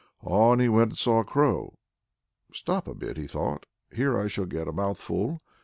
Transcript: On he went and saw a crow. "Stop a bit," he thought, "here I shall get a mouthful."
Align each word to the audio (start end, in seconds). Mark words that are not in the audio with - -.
On 0.25 0.59
he 0.59 0.67
went 0.67 0.93
and 0.93 0.97
saw 0.97 1.19
a 1.19 1.23
crow. 1.23 1.77
"Stop 2.51 2.87
a 2.87 2.95
bit," 2.95 3.17
he 3.17 3.27
thought, 3.27 3.67
"here 3.93 4.17
I 4.19 4.25
shall 4.27 4.45
get 4.47 4.67
a 4.67 4.71
mouthful." 4.71 5.37